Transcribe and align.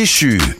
déchu. 0.00 0.59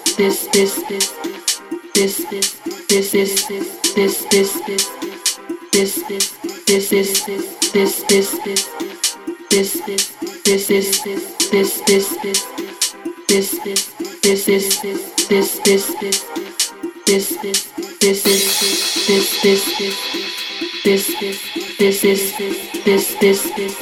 this 22.01 22.39
is 22.39 22.83
this 22.83 23.13
this 23.19 23.43
this 23.53 23.75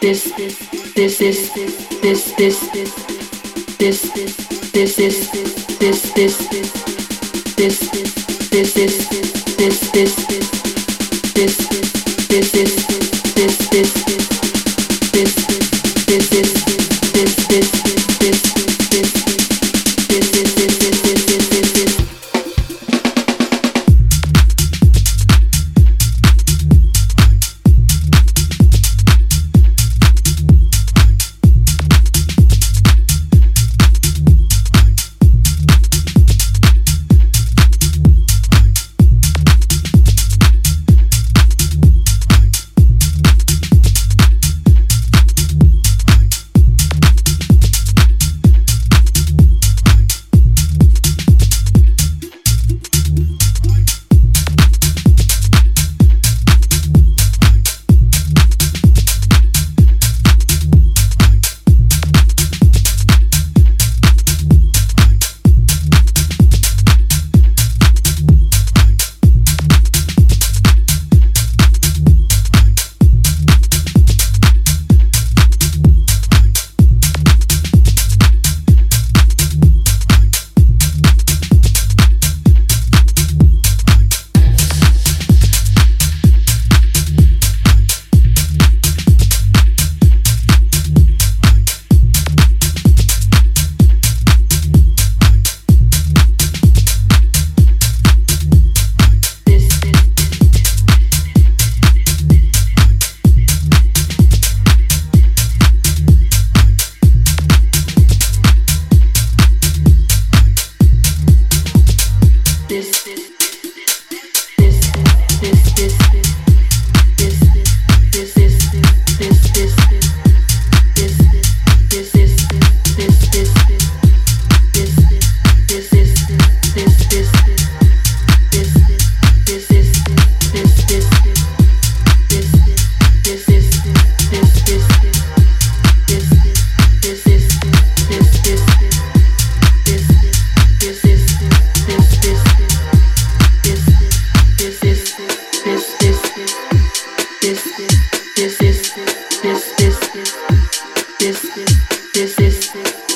this 0.00 0.34
this 0.94 1.20
is 1.22 1.54
this 1.54 2.34
this 2.36 2.36
this 2.36 2.60
this 3.78 4.00
this 4.72 4.96
this 4.96 5.30
this 5.78 6.14
this 6.14 6.59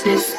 business. 0.04 0.34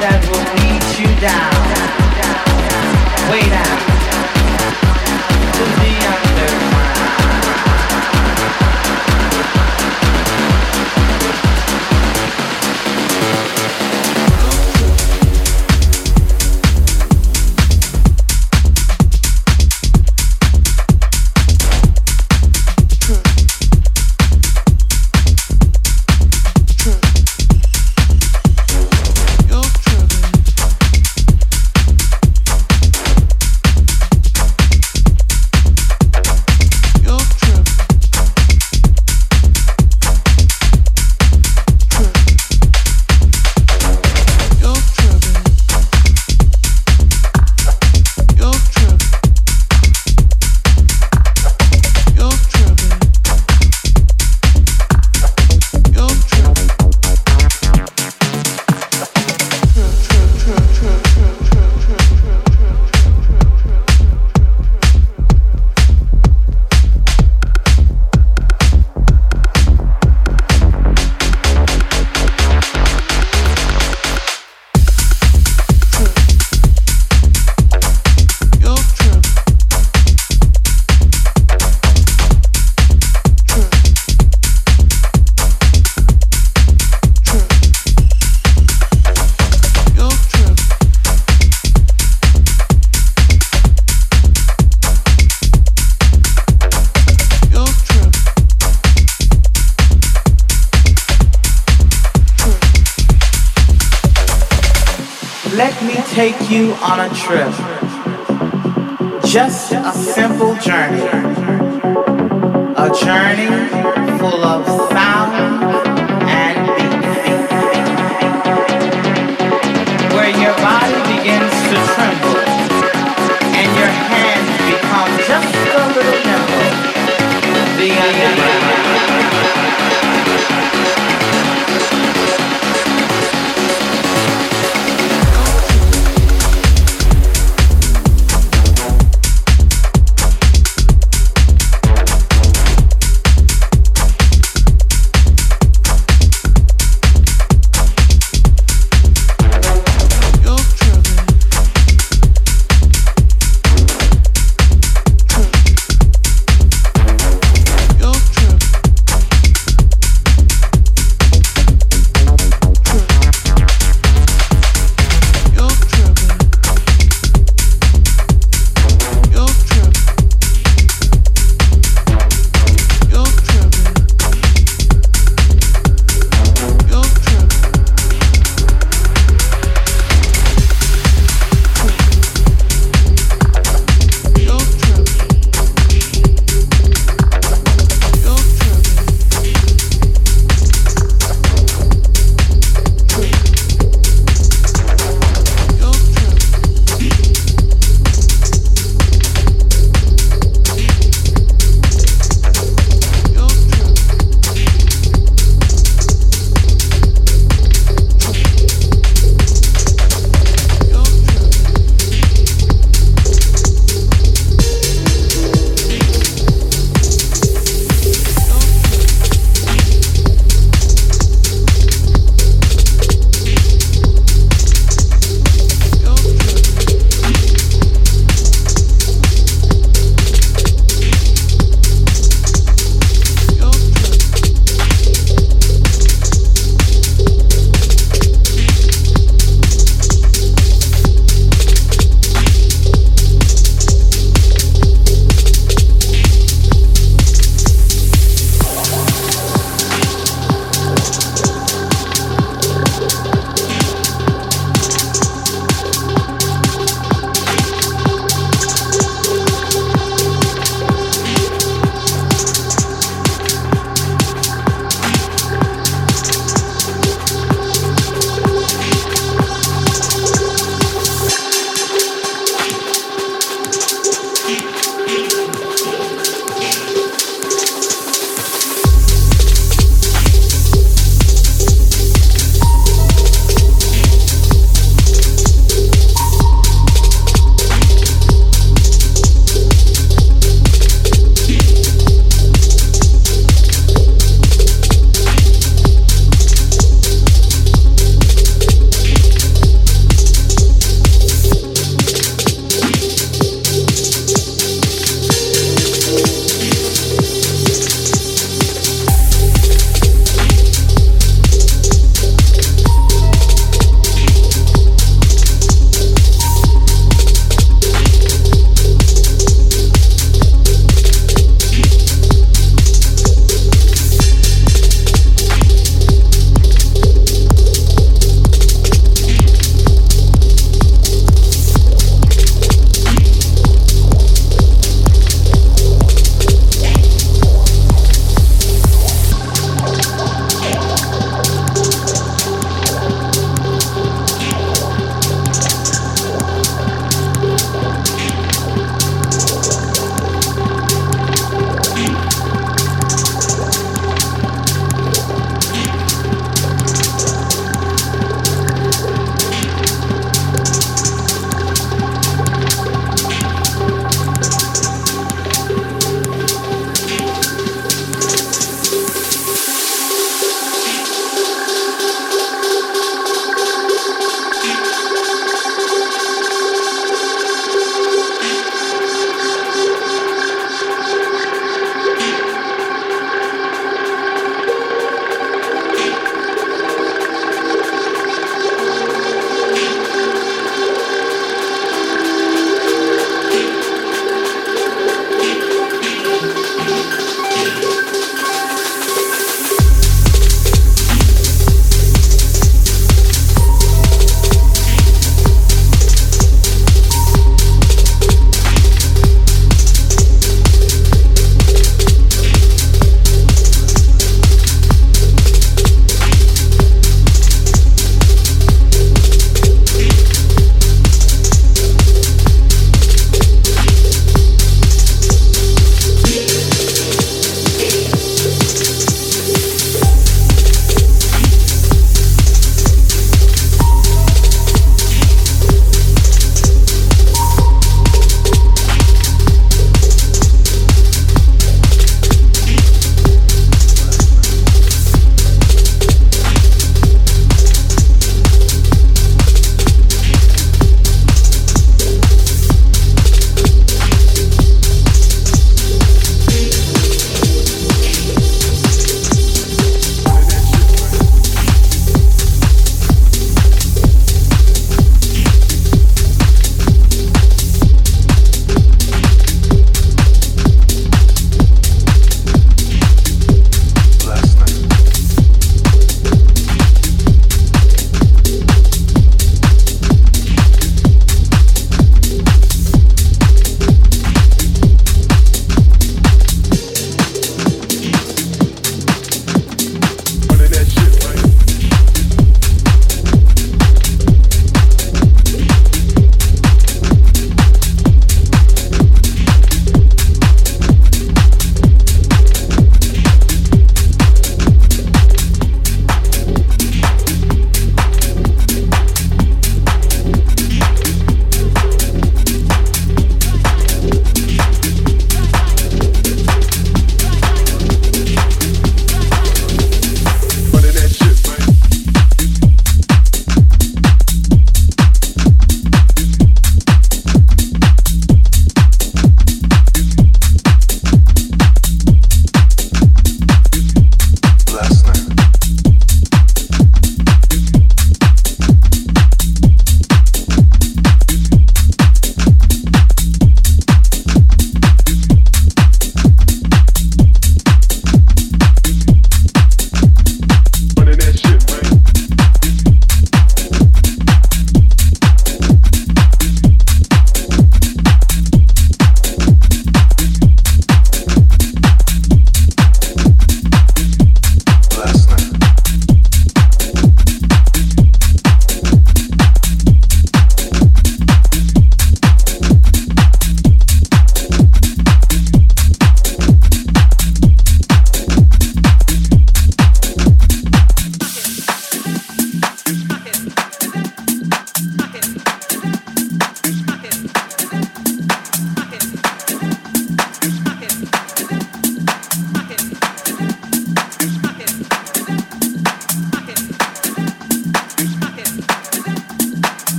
that 0.00 0.20
will 0.30 0.48
beat 0.56 0.98
you 0.98 1.20
down. 1.20 1.59